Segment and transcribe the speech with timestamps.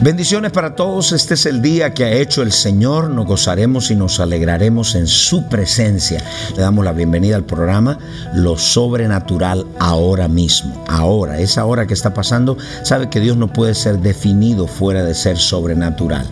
[0.00, 3.96] Bendiciones para todos, este es el día que ha hecho el Señor, nos gozaremos y
[3.96, 6.22] nos alegraremos en su presencia.
[6.54, 7.98] Le damos la bienvenida al programa
[8.32, 10.84] Lo Sobrenatural ahora mismo.
[10.86, 15.16] Ahora, esa hora que está pasando, sabe que Dios no puede ser definido fuera de
[15.16, 16.28] ser sobrenatural.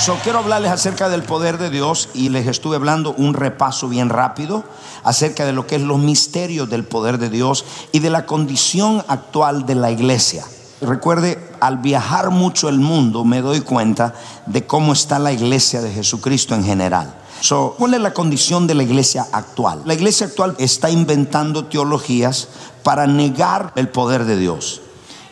[0.01, 4.09] So, quiero hablarles acerca del poder de Dios y les estuve hablando un repaso bien
[4.09, 4.65] rápido
[5.05, 9.05] acerca de lo que es los misterios del poder de Dios y de la condición
[9.09, 10.47] actual de la iglesia.
[10.81, 14.15] Recuerde, al viajar mucho el mundo me doy cuenta
[14.47, 17.20] de cómo está la iglesia de Jesucristo en general.
[17.41, 19.83] So, ¿Cuál es la condición de la iglesia actual?
[19.87, 22.49] La iglesia actual está inventando teologías
[22.83, 24.83] para negar el poder de Dios.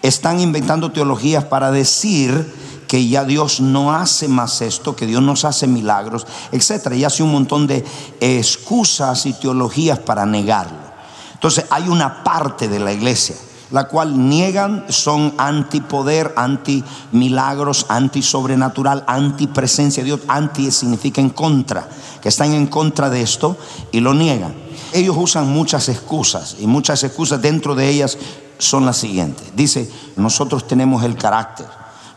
[0.00, 2.54] Están inventando teologías para decir
[2.86, 6.94] que ya Dios no hace más esto, que Dios nos hace milagros, etc.
[6.94, 7.84] Y hace un montón de
[8.20, 10.78] excusas y teologías para negarlo.
[11.34, 13.36] Entonces hay una parte de la iglesia
[13.70, 21.20] la cual niegan, son antipoder, anti milagros, anti sobrenatural, anti presencia de Dios, anti significa
[21.20, 21.88] en contra,
[22.20, 23.56] que están en contra de esto
[23.92, 24.54] y lo niegan.
[24.92, 28.16] Ellos usan muchas excusas y muchas excusas dentro de ellas
[28.58, 29.48] son las siguientes.
[29.54, 31.66] Dice, nosotros tenemos el carácter.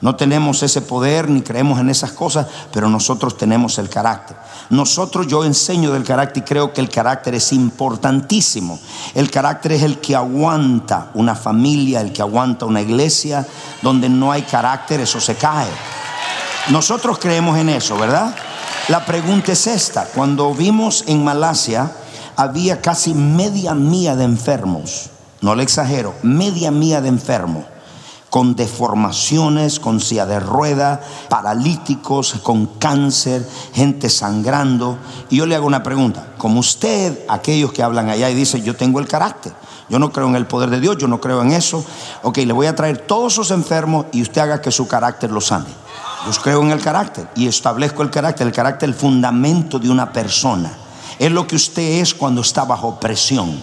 [0.02, 4.36] No tenemos ese poder ni creemos en esas cosas, pero nosotros tenemos el carácter.
[4.72, 8.80] Nosotros yo enseño del carácter y creo que el carácter es importantísimo.
[9.14, 13.46] El carácter es el que aguanta una familia, el que aguanta una iglesia.
[13.84, 15.70] Donde no hay carácter, eso se cae.
[16.70, 18.36] Nosotros creemos en eso, ¿verdad?
[18.88, 20.06] La pregunta es esta.
[20.06, 21.92] Cuando vimos en Malasia,
[22.36, 25.12] había casi media mía de enfermos.
[25.42, 27.66] No le exagero, media mía de enfermos
[28.32, 34.98] con deformaciones, con silla de rueda, paralíticos, con cáncer, gente sangrando.
[35.30, 38.74] Y yo le hago una pregunta, como usted, aquellos que hablan allá y dicen, yo
[38.74, 39.52] tengo el carácter,
[39.90, 41.84] yo no creo en el poder de Dios, yo no creo en eso,
[42.24, 45.42] ok, le voy a traer todos esos enfermos y usted haga que su carácter lo
[45.42, 45.68] sane.
[46.26, 49.90] Yo creo en el carácter y establezco el carácter, el carácter es el fundamento de
[49.90, 50.72] una persona.
[51.20, 53.60] Es lo que usted es cuando está bajo presión.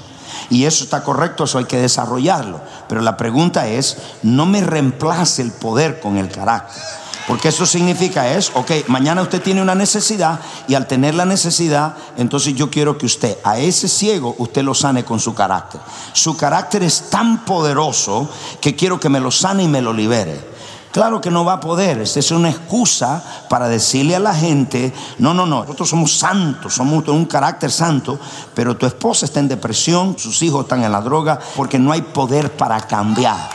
[0.50, 2.60] Y eso está correcto, eso hay que desarrollarlo.
[2.88, 6.82] Pero la pregunta es, no me reemplace el poder con el carácter.
[7.28, 11.94] Porque eso significa es, ok, mañana usted tiene una necesidad y al tener la necesidad,
[12.16, 15.78] entonces yo quiero que usted, a ese ciego, usted lo sane con su carácter.
[16.14, 18.30] Su carácter es tan poderoso
[18.62, 20.57] que quiero que me lo sane y me lo libere.
[20.92, 21.98] Claro que no va a poder.
[21.98, 26.74] Esta es una excusa para decirle a la gente, no, no, no, nosotros somos santos,
[26.74, 28.18] somos un carácter santo,
[28.54, 32.02] pero tu esposa está en depresión, sus hijos están en la droga, porque no hay
[32.02, 33.50] poder para cambiar.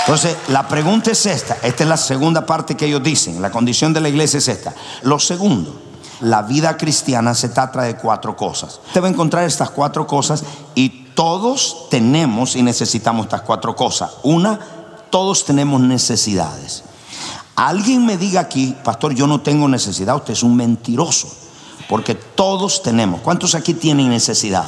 [0.00, 3.92] Entonces, la pregunta es esta, esta es la segunda parte que ellos dicen, la condición
[3.92, 4.74] de la iglesia es esta.
[5.02, 5.80] Lo segundo,
[6.22, 8.80] la vida cristiana se trata de cuatro cosas.
[8.86, 10.42] Usted va a encontrar estas cuatro cosas
[10.74, 14.10] y todos tenemos y necesitamos estas cuatro cosas.
[14.24, 14.58] Una,
[15.12, 16.84] todos tenemos necesidades.
[17.54, 21.28] Alguien me diga aquí, pastor, yo no tengo necesidad, usted es un mentiroso,
[21.86, 23.20] porque todos tenemos.
[23.20, 24.64] ¿Cuántos aquí tienen necesidad?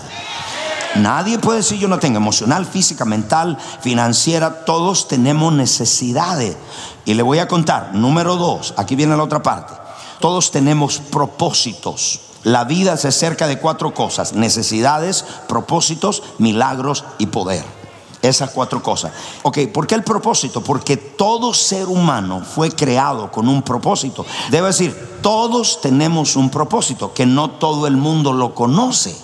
[0.97, 6.59] Nadie puede decir yo no tengo emocional, física, mental, financiera, todos tenemos necesidades.
[7.07, 9.73] Y le voy a contar, número dos, aquí viene la otra parte,
[10.21, 12.21] todos tenemos propósitos.
[12.43, 17.84] La vida se acerca de cuatro cosas, necesidades, propósitos, milagros y poder.
[18.25, 19.13] Esas cuatro cosas.
[19.43, 20.63] Ok, ¿por qué el propósito?
[20.63, 24.25] Porque todo ser humano fue creado con un propósito.
[24.51, 29.15] Debe decir, todos tenemos un propósito, que no todo el mundo lo conoce.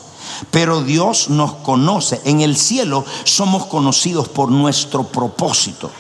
[0.50, 2.20] Pero Dios nos conoce.
[2.26, 5.90] En el cielo somos conocidos por nuestro propósito.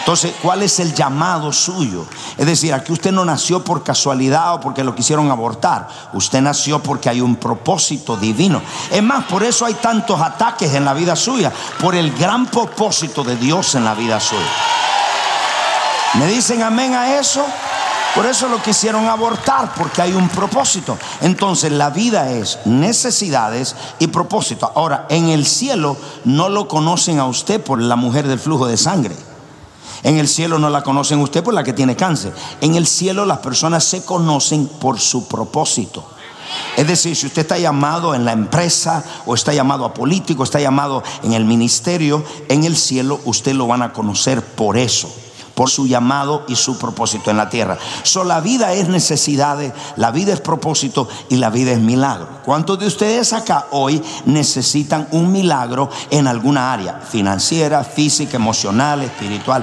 [0.00, 2.06] Entonces, ¿cuál es el llamado suyo?
[2.36, 5.88] Es decir, aquí usted no nació por casualidad o porque lo quisieron abortar.
[6.14, 8.62] Usted nació porque hay un propósito divino.
[8.90, 13.22] Es más, por eso hay tantos ataques en la vida suya, por el gran propósito
[13.22, 14.40] de Dios en la vida suya.
[16.14, 17.44] ¿Me dicen amén a eso?
[18.14, 20.98] Por eso lo quisieron abortar, porque hay un propósito.
[21.20, 24.72] Entonces la vida es necesidades y propósito.
[24.74, 28.76] Ahora, en el cielo no lo conocen a usted por la mujer del flujo de
[28.76, 29.29] sangre.
[30.02, 32.32] En el cielo no la conocen usted por la que tiene cáncer.
[32.60, 36.04] En el cielo las personas se conocen por su propósito.
[36.76, 40.60] Es decir, si usted está llamado en la empresa o está llamado a político, está
[40.60, 45.12] llamado en el ministerio, en el cielo usted lo van a conocer por eso
[45.60, 47.76] por su llamado y su propósito en la tierra.
[48.02, 52.26] So, la vida es necesidades, la vida es propósito y la vida es milagro.
[52.46, 57.00] ¿Cuántos de ustedes acá hoy necesitan un milagro en alguna área?
[57.00, 59.62] Financiera, física, emocional, espiritual.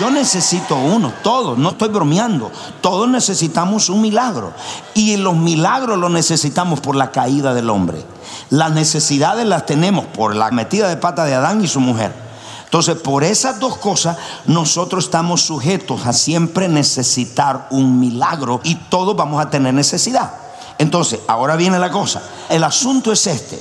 [0.00, 2.50] Yo necesito uno, todos, no estoy bromeando.
[2.80, 4.52] Todos necesitamos un milagro.
[4.94, 8.04] Y los milagros los necesitamos por la caída del hombre.
[8.50, 12.29] Las necesidades las tenemos por la metida de pata de Adán y su mujer.
[12.70, 19.16] Entonces, por esas dos cosas, nosotros estamos sujetos a siempre necesitar un milagro y todos
[19.16, 20.30] vamos a tener necesidad.
[20.78, 22.22] Entonces, ahora viene la cosa.
[22.48, 23.60] El asunto es este.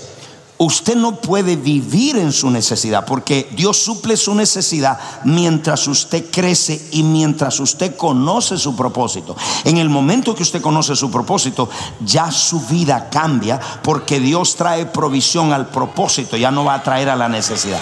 [0.59, 6.79] Usted no puede vivir en su necesidad porque Dios suple su necesidad mientras usted crece
[6.91, 9.35] y mientras usted conoce su propósito.
[9.63, 11.67] En el momento que usted conoce su propósito,
[12.01, 17.09] ya su vida cambia porque Dios trae provisión al propósito, ya no va a traer
[17.09, 17.81] a la necesidad.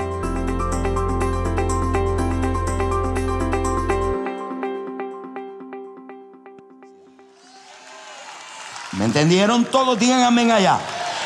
[8.97, 9.65] ¿Me entendieron?
[9.65, 10.80] Todos digan amén allá.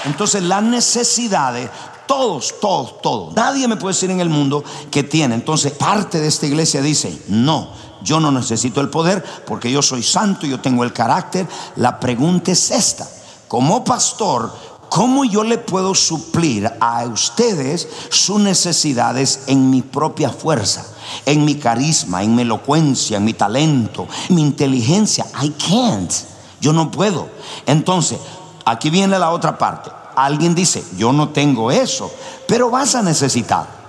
[0.06, 1.70] Entonces las necesidades
[2.10, 3.36] todos, todos, todos.
[3.36, 5.36] Nadie me puede decir en el mundo que tiene.
[5.36, 7.70] Entonces, parte de esta iglesia dice, no,
[8.02, 11.48] yo no necesito el poder porque yo soy santo, yo tengo el carácter.
[11.76, 13.08] La pregunta es esta.
[13.48, 14.52] Como pastor,
[14.90, 20.88] ¿cómo yo le puedo suplir a ustedes sus necesidades en mi propia fuerza?
[21.28, 25.28] En mi carisma, en mi elocuencia, en mi talento, en mi inteligencia.
[25.44, 26.12] I can't.
[26.60, 27.30] Yo no puedo.
[27.68, 28.18] Entonces,
[28.66, 29.99] aquí viene la otra parte.
[30.26, 32.12] Alguien dice, yo no tengo eso,
[32.48, 33.80] pero vas a necesitar.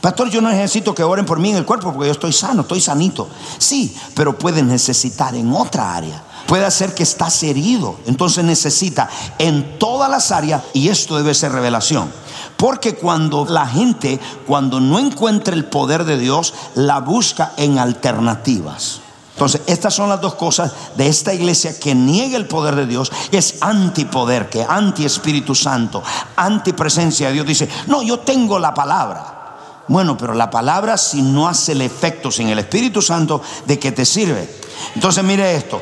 [0.00, 2.62] Pastor, yo no necesito que oren por mí en el cuerpo porque yo estoy sano,
[2.62, 3.28] estoy sanito.
[3.58, 6.22] Sí, pero puedes necesitar en otra área.
[6.46, 11.52] Puede ser que estás herido, entonces necesita en todas las áreas y esto debe ser
[11.52, 12.10] revelación.
[12.56, 19.00] Porque cuando la gente, cuando no encuentra el poder de Dios, la busca en alternativas.
[19.38, 23.12] Entonces, estas son las dos cosas de esta iglesia que niega el poder de Dios,
[23.30, 26.02] es antipoder, que anti Espíritu Santo,
[26.34, 27.46] anti presencia de Dios.
[27.46, 29.84] Dice, no, yo tengo la palabra.
[29.86, 33.92] Bueno, pero la palabra si no hace el efecto sin el Espíritu Santo, ¿de qué
[33.92, 34.58] te sirve?
[34.96, 35.80] Entonces mire esto,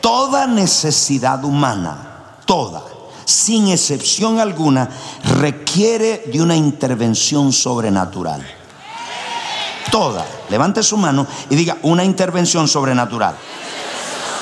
[0.00, 2.84] toda necesidad humana, toda,
[3.24, 4.88] sin excepción alguna,
[5.40, 8.61] requiere de una intervención sobrenatural
[9.90, 13.36] toda, levante su mano y diga una intervención sobrenatural.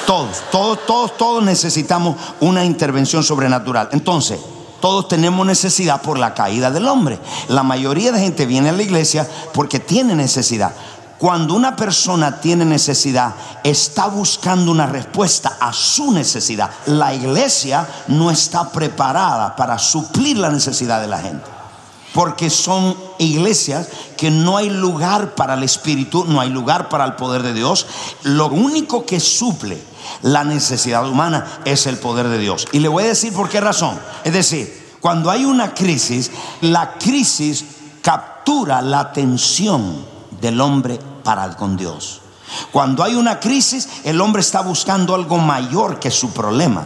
[0.07, 3.89] Todos, todos, todos, todos necesitamos una intervención sobrenatural.
[3.93, 4.41] Entonces,
[4.81, 7.19] todos tenemos necesidad por la caída del hombre.
[7.49, 10.73] La mayoría de gente viene a la iglesia porque tiene necesidad.
[11.19, 16.71] Cuando una persona tiene necesidad, está buscando una respuesta a su necesidad.
[16.87, 21.60] La iglesia no está preparada para suplir la necesidad de la gente
[22.13, 27.15] porque son iglesias que no hay lugar para el Espíritu, no hay lugar para el
[27.15, 27.87] poder de Dios.
[28.23, 29.81] Lo único que suple
[30.23, 32.67] la necesidad humana es el poder de Dios.
[32.73, 33.99] Y le voy a decir por qué razón.
[34.25, 37.65] Es decir, Cuando hay una crisis, la crisis
[38.03, 40.05] captura la atención
[40.43, 42.21] del hombre para con Dios.
[42.71, 46.85] Cuando hay una crisis, el hombre está buscando algo mayor que su problema.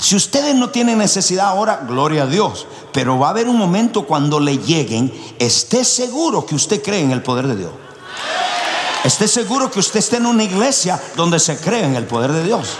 [0.00, 2.66] Si ustedes no tienen necesidad ahora, gloria a Dios.
[2.92, 7.12] Pero va a haber un momento cuando le lleguen, esté seguro que usted cree en
[7.12, 7.70] el poder de Dios.
[9.04, 12.44] Esté seguro que usted esté en una iglesia donde se cree en el poder de
[12.44, 12.76] Dios.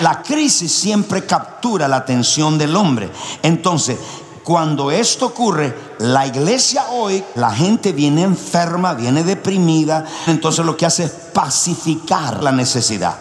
[0.00, 3.10] La crisis siempre captura la atención del hombre.
[3.42, 3.98] Entonces,
[4.42, 10.86] cuando esto ocurre, la iglesia hoy, la gente viene enferma, viene deprimida, entonces lo que
[10.86, 13.16] hace es pacificar la necesidad.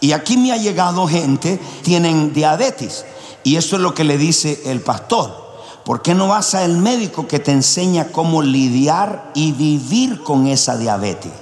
[0.00, 3.04] Y aquí me ha llegado gente, tienen diabetes,
[3.44, 5.46] y esto es lo que le dice el pastor.
[5.84, 10.76] ¿Por qué no vas al médico que te enseña cómo lidiar y vivir con esa
[10.76, 11.32] diabetes?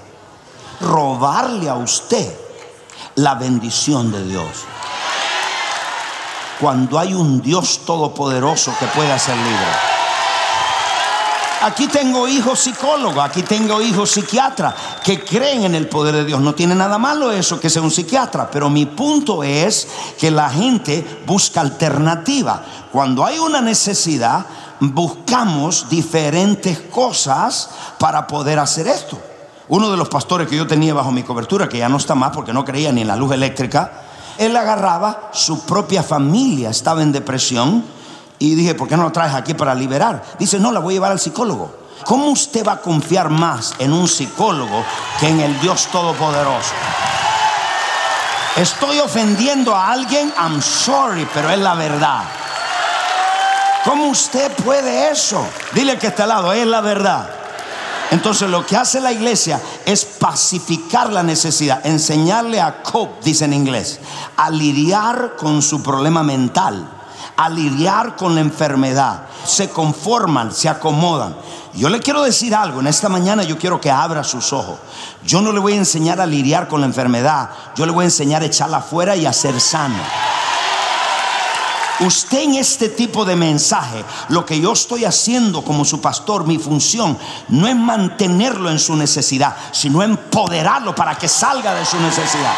[0.80, 2.30] Robarle a usted
[3.14, 4.48] la bendición de Dios
[6.60, 9.93] cuando hay un Dios todopoderoso que puede hacer libre.
[11.64, 16.38] Aquí tengo hijos psicólogos, aquí tengo hijos psiquiatras que creen en el poder de Dios.
[16.42, 20.50] No tiene nada malo eso que sea un psiquiatra, pero mi punto es que la
[20.50, 22.62] gente busca alternativa.
[22.92, 24.44] Cuando hay una necesidad,
[24.78, 29.18] buscamos diferentes cosas para poder hacer esto.
[29.68, 32.32] Uno de los pastores que yo tenía bajo mi cobertura, que ya no está más
[32.32, 34.02] porque no creía ni en la luz eléctrica,
[34.36, 38.03] él agarraba, su propia familia estaba en depresión
[38.52, 40.22] y dije, ¿por qué no lo traes aquí para liberar?
[40.38, 41.74] Dice, no, la voy a llevar al psicólogo.
[42.04, 44.84] ¿Cómo usted va a confiar más en un psicólogo
[45.18, 46.74] que en el Dios Todopoderoso?
[48.56, 52.24] Estoy ofendiendo a alguien, I'm sorry, pero es la verdad.
[53.84, 55.44] ¿Cómo usted puede eso?
[55.72, 57.28] Dile que está al lado, es la verdad.
[58.10, 63.54] Entonces lo que hace la iglesia es pacificar la necesidad, enseñarle a cope, dice en
[63.54, 63.98] inglés,
[64.36, 66.88] a lidiar con su problema mental,
[67.36, 69.26] a lidiar con la enfermedad.
[69.44, 71.36] Se conforman, se acomodan.
[71.74, 74.78] Yo le quiero decir algo, en esta mañana yo quiero que abra sus ojos.
[75.24, 78.06] Yo no le voy a enseñar a lidiar con la enfermedad, yo le voy a
[78.06, 79.98] enseñar a echarla afuera y a ser sano.
[82.00, 86.58] Usted en este tipo de mensaje, lo que yo estoy haciendo como su pastor, mi
[86.58, 87.16] función,
[87.48, 92.54] no es mantenerlo en su necesidad, sino empoderarlo para que salga de su necesidad.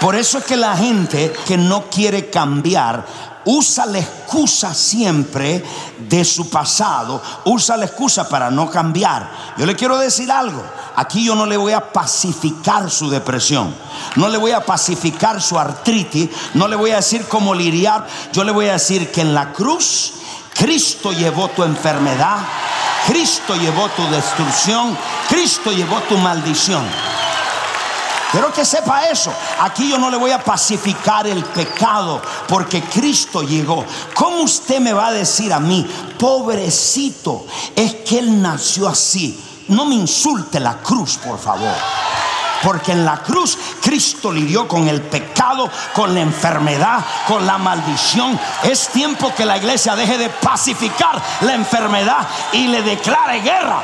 [0.00, 3.04] Por eso es que la gente que no quiere cambiar
[3.44, 5.64] usa la excusa siempre
[5.98, 9.30] de su pasado, usa la excusa para no cambiar.
[9.56, 10.62] Yo le quiero decir algo,
[10.96, 13.74] aquí yo no le voy a pacificar su depresión,
[14.16, 18.44] no le voy a pacificar su artritis, no le voy a decir cómo lidiar, yo
[18.44, 20.14] le voy a decir que en la cruz
[20.54, 22.38] Cristo llevó tu enfermedad,
[23.06, 24.96] Cristo llevó tu destrucción,
[25.28, 26.84] Cristo llevó tu maldición.
[28.30, 29.32] Quiero que sepa eso.
[29.60, 33.84] Aquí yo no le voy a pacificar el pecado porque Cristo llegó.
[34.14, 35.86] ¿Cómo usted me va a decir a mí,
[36.18, 39.38] pobrecito, es que Él nació así?
[39.68, 41.74] No me insulte la cruz, por favor.
[42.62, 48.38] Porque en la cruz Cristo lidió con el pecado, con la enfermedad, con la maldición.
[48.62, 53.82] Es tiempo que la iglesia deje de pacificar la enfermedad y le declare guerra.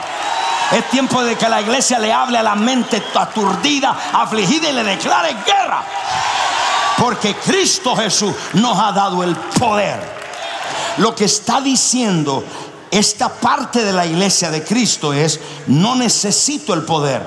[0.73, 4.83] Es tiempo de que la iglesia le hable a la mente aturdida, afligida y le
[4.83, 5.85] declare guerra.
[6.99, 10.17] Porque Cristo Jesús nos ha dado el poder.
[10.99, 12.43] Lo que está diciendo
[12.91, 17.23] esta parte de la iglesia de Cristo es, no necesito el poder.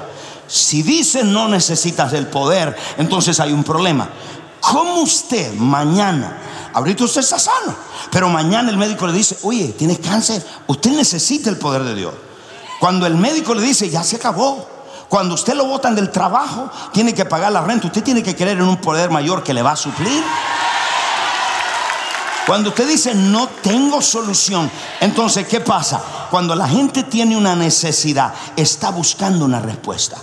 [0.47, 4.09] Si dice no necesitas el poder, entonces hay un problema.
[4.59, 6.37] ¿Cómo usted mañana,
[6.73, 7.75] ahorita usted está sano,
[8.11, 12.13] pero mañana el médico le dice, oye, tienes cáncer, usted necesita el poder de Dios?
[12.79, 14.67] Cuando el médico le dice, ya se acabó.
[15.09, 17.87] Cuando usted lo botan del trabajo, tiene que pagar la renta.
[17.87, 20.23] Usted tiene que creer en un poder mayor que le va a suplir.
[22.45, 24.71] Cuando usted dice no tengo solución,
[25.01, 26.01] entonces ¿qué pasa?
[26.31, 30.17] Cuando la gente tiene una necesidad, está buscando una respuesta.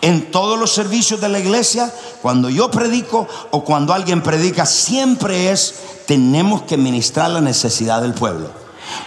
[0.00, 5.52] En todos los servicios de la iglesia, cuando yo predico o cuando alguien predica, siempre
[5.52, 5.74] es
[6.06, 8.50] tenemos que ministrar la necesidad del pueblo.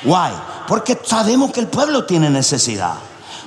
[0.05, 0.31] Why?
[0.67, 2.95] Porque sabemos que el pueblo tiene necesidad.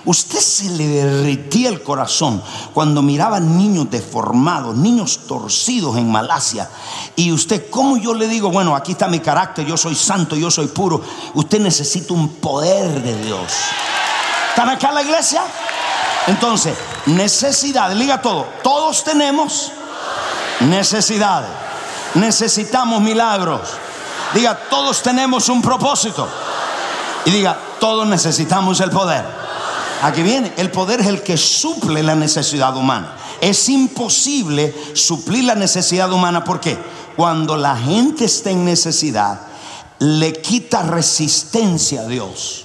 [0.05, 6.69] Usted se le derritía el corazón cuando miraba niños deformados, niños torcidos en Malasia.
[7.17, 8.51] Y usted, ¿cómo yo le digo?
[8.51, 11.03] Bueno, aquí está mi carácter, yo soy santo, yo soy puro.
[11.35, 13.53] Usted necesita un poder de Dios.
[14.51, 15.43] ¿Están acá en la iglesia?
[16.27, 16.75] Entonces,
[17.07, 18.47] necesidades, diga todo.
[18.63, 19.73] Todos tenemos
[20.61, 21.51] necesidades.
[22.15, 23.61] Necesitamos milagros.
[24.33, 26.29] Diga, todos tenemos un propósito.
[27.25, 29.25] Y diga, todos necesitamos el poder.
[30.03, 33.15] Aquí viene, el poder es el que suple la necesidad humana.
[33.41, 36.45] Es imposible suplir la necesidad humana.
[36.45, 36.79] ¿Por qué?
[37.19, 39.41] cuando la gente está en necesidad,
[39.99, 42.65] le quita resistencia a Dios.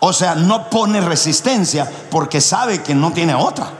[0.00, 3.70] O sea, no pone resistencia porque sabe que no tiene otra.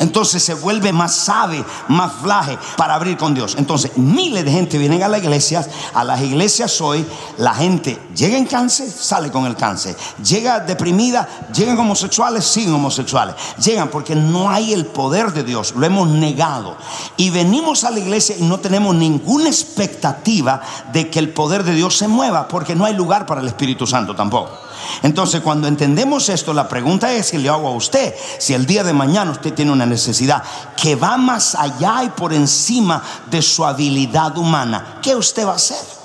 [0.00, 3.54] Entonces se vuelve más sabe, más flaje para abrir con Dios.
[3.58, 5.68] Entonces miles de gente vienen a las iglesias.
[5.92, 7.04] A las iglesias hoy
[7.36, 9.94] la gente llega en cáncer, sale con el cáncer.
[10.24, 13.34] Llega deprimida, llegan homosexuales, siguen homosexuales.
[13.62, 15.74] Llegan porque no hay el poder de Dios.
[15.76, 16.78] Lo hemos negado.
[17.18, 20.62] Y venimos a la iglesia y no tenemos ninguna expectativa
[20.94, 23.86] de que el poder de Dios se mueva porque no hay lugar para el Espíritu
[23.86, 24.69] Santo tampoco.
[25.02, 28.84] Entonces, cuando entendemos esto, la pregunta es que le hago a usted, si el día
[28.84, 30.42] de mañana usted tiene una necesidad
[30.76, 35.56] que va más allá y por encima de su habilidad humana, ¿qué usted va a
[35.56, 36.00] hacer?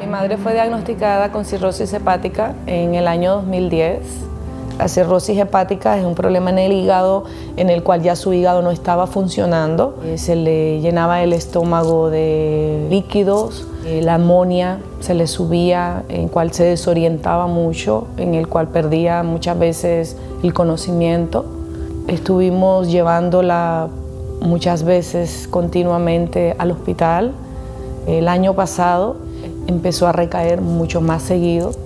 [0.00, 4.33] Mi madre fue diagnosticada con cirrosis hepática en el año 2010
[4.78, 7.24] la cirrosis hepática es un problema en el hígado
[7.56, 9.98] en el cual ya su hígado no estaba funcionando.
[10.04, 16.28] Eh, se le llenaba el estómago de líquidos, eh, la amonia se le subía, en
[16.28, 21.44] cual se desorientaba mucho, en el cual perdía muchas veces el conocimiento.
[22.08, 23.88] Estuvimos llevándola
[24.40, 27.32] muchas veces continuamente al hospital.
[28.08, 29.16] El año pasado
[29.68, 31.83] empezó a recaer mucho más seguido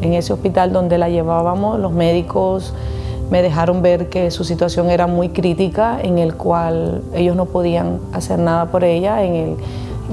[0.00, 2.74] en ese hospital donde la llevábamos, los médicos
[3.30, 8.00] me dejaron ver que su situación era muy crítica, en el cual ellos no podían
[8.12, 9.22] hacer nada por ella.
[9.22, 9.56] En el,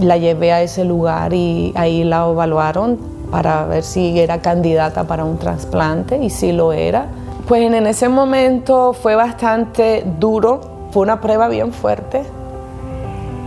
[0.02, 2.98] la llevé a ese lugar y ahí la evaluaron
[3.32, 7.08] para ver si era candidata para un trasplante y si lo era.
[7.48, 12.24] Pues en ese momento fue bastante duro, fue una prueba bien fuerte,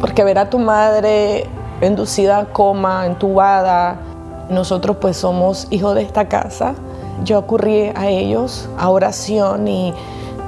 [0.00, 1.46] porque ver a tu madre
[1.82, 3.96] inducida a coma, entubada,
[4.50, 6.74] nosotros pues somos hijos de esta casa.
[7.24, 9.92] Yo ocurrí a ellos a oración y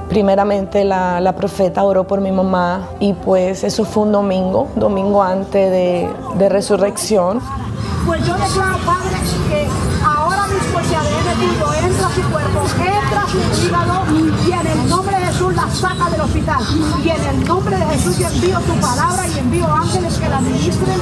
[0.09, 5.71] primeramente la, profeta oró por mi mamá y pues eso fue un domingo, domingo antes
[5.71, 7.39] de, de resurrección.
[8.05, 9.15] Pues yo declaro, Padre,
[9.49, 9.67] que
[10.05, 14.01] ahora mismo se ha metido, entra su cuerpo, entra su hígado
[14.45, 16.61] y en el nombre de Jesús la saca del hospital.
[17.03, 20.41] Y en el nombre de Jesús yo envío tu palabra y envío ángeles que la
[20.41, 20.99] ministren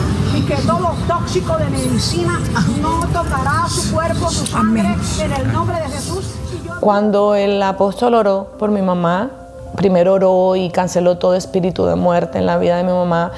[1.08, 2.39] tóxico de medicina
[2.82, 6.36] no tocará su cuerpo, su sangre, en el nombre de Jesús.
[6.80, 9.30] Cuando el apóstol oró por mi mamá,
[9.75, 13.32] primero oró y canceló todo espíritu de muerte en la vida de mi mamá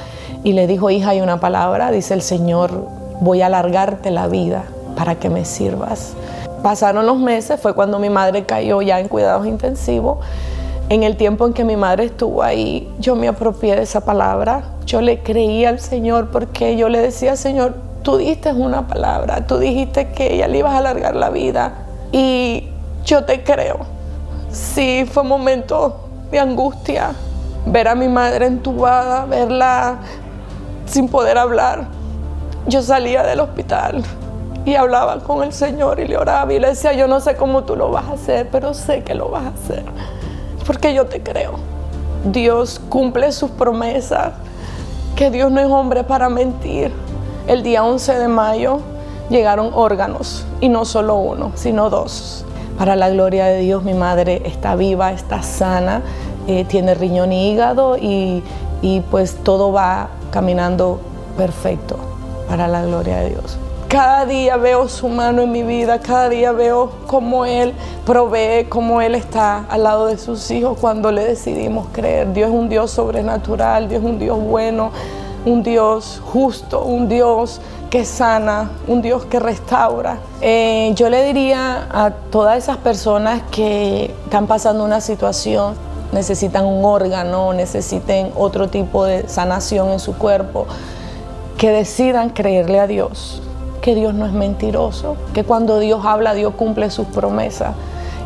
[0.43, 2.87] y le dijo, hija, hay una palabra, dice el Señor,
[3.19, 4.63] voy a alargarte la vida
[4.95, 6.13] para que me sirvas.
[6.63, 10.19] Pasaron los meses, fue cuando mi madre cayó ya en cuidados intensivos.
[10.91, 14.63] En el tiempo en que mi madre estuvo ahí, yo me apropié de esa palabra.
[14.85, 19.57] Yo le creí al Señor porque yo le decía, Señor, tú diste una palabra, tú
[19.57, 21.75] dijiste que ella le ibas a alargar la vida
[22.11, 22.67] y
[23.05, 23.77] yo te creo.
[24.51, 27.11] Sí, fue un momento de angustia,
[27.67, 29.99] ver a mi madre entubada, verla
[30.87, 31.87] sin poder hablar.
[32.67, 34.03] Yo salía del hospital
[34.65, 37.63] y hablaba con el Señor y le oraba y le decía, yo no sé cómo
[37.63, 39.85] tú lo vas a hacer, pero sé que lo vas a hacer,
[40.65, 41.53] porque yo te creo.
[42.25, 44.33] Dios cumple sus promesas,
[45.15, 46.91] que Dios no es hombre para mentir.
[47.47, 48.79] El día 11 de mayo
[49.29, 52.45] llegaron órganos, y no solo uno, sino dos.
[52.77, 56.01] Para la gloria de Dios, mi madre está viva, está sana,
[56.47, 58.43] eh, tiene riñón y hígado y,
[58.81, 60.99] y pues todo va caminando
[61.37, 61.97] perfecto
[62.47, 63.57] para la gloria de Dios.
[63.91, 67.73] Cada día veo su mano en mi vida, cada día veo cómo Él
[68.05, 72.31] provee, cómo Él está al lado de sus hijos cuando le decidimos creer.
[72.31, 74.91] Dios es un Dios sobrenatural, Dios es un Dios bueno,
[75.43, 80.19] un Dios justo, un Dios que sana, un Dios que restaura.
[80.39, 85.75] Eh, yo le diría a todas esas personas que están pasando una situación,
[86.13, 90.65] necesitan un órgano, necesiten otro tipo de sanación en su cuerpo,
[91.57, 93.41] que decidan creerle a Dios
[93.81, 97.73] que Dios no es mentiroso, que cuando Dios habla, Dios cumple sus promesas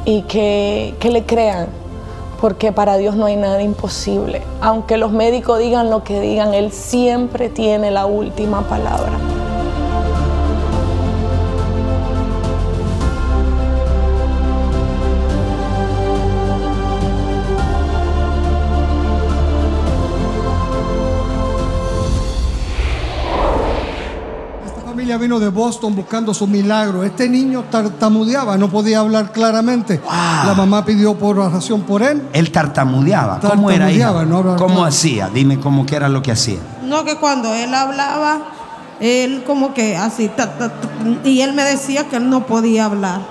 [0.04, 1.68] y que, que le crean,
[2.40, 4.42] porque para Dios no hay nada imposible.
[4.62, 9.14] Aunque los médicos digan lo que digan, Él siempre tiene la última palabra.
[25.26, 27.04] Vino de Boston buscando su milagro.
[27.04, 30.00] Este niño tartamudeaba, no podía hablar claramente.
[30.08, 32.22] La mamá pidió por oración por él.
[32.32, 33.40] Él tartamudeaba.
[33.40, 33.90] ¿Cómo era?
[34.56, 35.28] ¿Cómo hacía?
[35.30, 36.60] Dime cómo que era lo que hacía.
[36.84, 38.38] No, que cuando él hablaba,
[39.00, 40.30] él como que así,
[41.24, 43.22] y él me decía que él no podía hablar.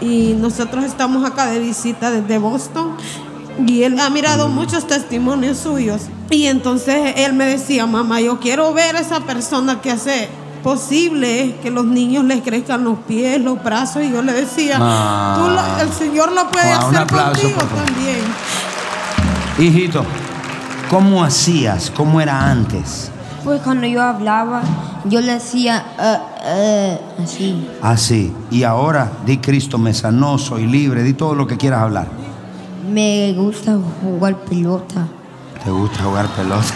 [0.00, 2.96] Y nosotros estamos acá de visita desde Boston
[3.66, 4.54] y él ha mirado mm.
[4.54, 6.04] muchos testimonios suyos.
[6.30, 10.30] Y entonces él me decía, mamá, yo quiero ver a esa persona que hace
[10.62, 14.02] posible que los niños les crezcan los pies, los brazos.
[14.02, 15.78] Y yo le decía, ah.
[15.80, 18.20] el Señor lo puede hacer contigo también.
[19.58, 20.04] Hijito,
[20.88, 21.90] ¿cómo hacías?
[21.90, 23.10] ¿Cómo era antes?
[23.44, 24.62] Pues cuando yo hablaba,
[25.04, 27.68] yo le decía uh, uh, así.
[27.82, 28.32] Así.
[28.50, 32.06] Y ahora, di Cristo me sanó, soy libre, di todo lo que quieras hablar.
[32.90, 35.06] Me gusta jugar pelota.
[35.64, 36.74] ¿Te gusta jugar pelota?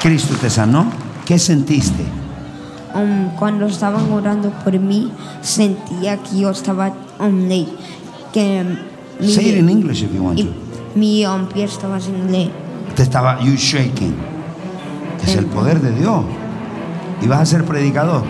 [0.00, 0.86] Cristo te sanó.
[1.30, 2.02] ¿Qué sentiste?
[2.92, 5.12] Um, cuando estaban orando por mí,
[5.42, 7.48] sentía que yo estaba um,
[8.32, 8.64] que
[9.20, 10.48] mi, Say it in English if you want to.
[10.96, 12.50] Mi um, pie estaba haciéndole.
[12.96, 14.12] Te estaba you shaking.
[15.22, 16.24] Es el poder de Dios.
[17.22, 18.24] Y vas a ser predicador.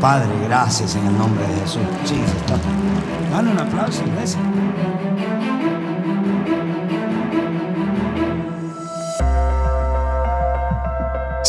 [0.00, 1.82] Padre, gracias en el nombre de Jesús.
[2.04, 2.56] Sí, está.
[3.30, 4.40] Dale un aplauso, gracias.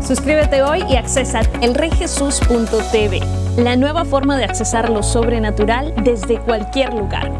[0.00, 3.20] Suscríbete hoy y accesa elreyjesus.tv,
[3.58, 7.30] la nueva forma de accesar lo sobrenatural desde cualquier lugar.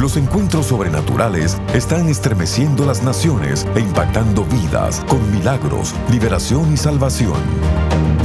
[0.00, 7.36] Los encuentros sobrenaturales están estremeciendo las naciones e impactando vidas con milagros, liberación y salvación.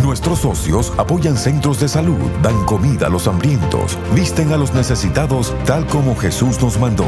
[0.01, 5.53] Nuestros socios apoyan centros de salud, dan comida a los hambrientos, visten a los necesitados
[5.65, 7.07] tal como Jesús nos mandó.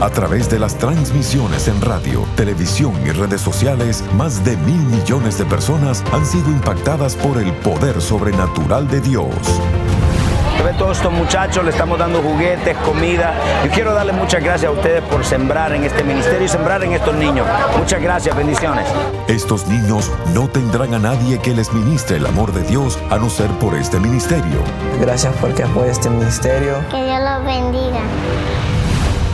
[0.00, 5.36] A través de las transmisiones en radio, televisión y redes sociales, más de mil millones
[5.36, 9.34] de personas han sido impactadas por el poder sobrenatural de Dios.
[10.64, 13.34] Ve todos estos muchachos, le estamos dando juguetes, comida.
[13.62, 16.92] Yo quiero darle muchas gracias a ustedes por sembrar en este ministerio y sembrar en
[16.92, 17.46] estos niños.
[17.76, 18.86] Muchas gracias, bendiciones.
[19.28, 23.28] Estos niños no tendrán a nadie que les ministre el amor de Dios a no
[23.28, 24.62] ser por este ministerio.
[24.98, 26.76] Gracias porque apoya este ministerio.
[26.90, 28.00] Que Dios los bendiga.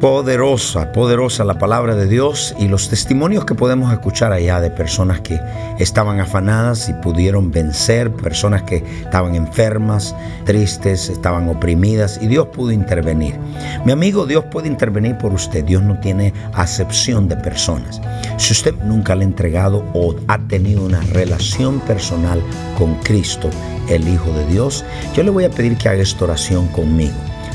[0.00, 5.20] Poderosa, poderosa la palabra de Dios y los testimonios que podemos escuchar allá de personas
[5.20, 5.40] que
[5.78, 12.72] estaban afanadas y pudieron vencer, personas que estaban enfermas, tristes, estaban oprimidas y Dios pudo
[12.72, 13.38] intervenir.
[13.84, 15.64] Mi amigo, Dios puede intervenir por usted.
[15.64, 18.02] Dios no tiene acepción de personas.
[18.36, 22.42] Si usted nunca le ha entregado o ha tenido una relación personal
[22.76, 23.48] con Cristo,
[23.88, 27.14] el Hijo de Dios, yo le voy a pedir que haga esta oración conmigo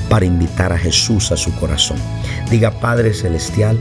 [0.09, 1.97] para invitar a Jesús a su corazón.
[2.49, 3.77] Diga, Padre Celestial,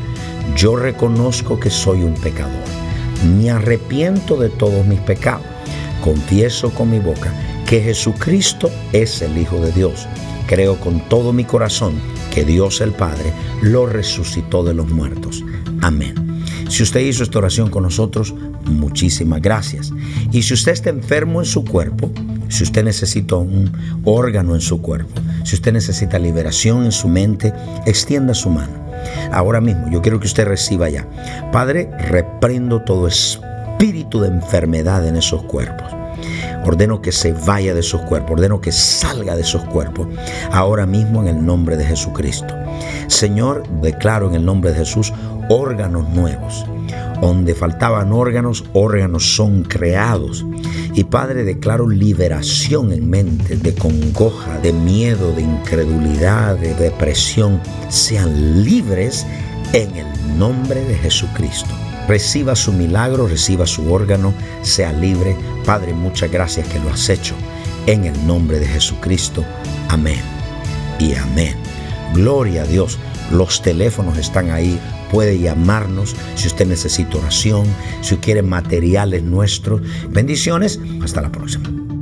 [0.56, 2.64] yo reconozco que soy un pecador.
[3.36, 5.46] Me arrepiento de todos mis pecados.
[6.02, 7.32] Confieso con mi boca
[7.66, 10.06] que Jesucristo es el Hijo de Dios.
[10.46, 11.94] Creo con todo mi corazón
[12.32, 15.44] que Dios el Padre lo resucitó de los muertos.
[15.82, 16.14] Amén.
[16.68, 19.92] Si usted hizo esta oración con nosotros, muchísimas gracias.
[20.32, 22.10] Y si usted está enfermo en su cuerpo,
[22.48, 23.72] si usted necesita un
[24.04, 27.52] órgano en su cuerpo, si usted necesita liberación en su mente,
[27.86, 28.88] extienda su mano.
[29.32, 31.06] Ahora mismo yo quiero que usted reciba ya.
[31.52, 35.86] Padre, reprendo todo espíritu de enfermedad en esos cuerpos.
[36.64, 40.08] Ordeno que se vaya de esos cuerpos, ordeno que salga de esos cuerpos,
[40.52, 42.54] ahora mismo en el nombre de Jesucristo.
[43.06, 45.12] Señor, declaro en el nombre de Jesús
[45.48, 46.66] órganos nuevos.
[47.20, 50.44] Donde faltaban órganos, órganos son creados.
[50.98, 57.60] Y Padre, declaro liberación en mente de congoja, de miedo, de incredulidad, de depresión.
[57.88, 59.24] Sean libres
[59.74, 61.70] en el nombre de Jesucristo.
[62.08, 65.36] Reciba su milagro, reciba su órgano, sea libre.
[65.64, 67.36] Padre, muchas gracias que lo has hecho.
[67.86, 69.44] En el nombre de Jesucristo.
[69.90, 70.18] Amén.
[70.98, 71.54] Y amén.
[72.12, 72.98] Gloria a Dios.
[73.30, 74.78] Los teléfonos están ahí.
[75.10, 77.66] Puede llamarnos si usted necesita oración,
[78.02, 79.80] si quiere materiales nuestros.
[80.10, 80.80] Bendiciones.
[81.02, 81.87] Hasta la próxima.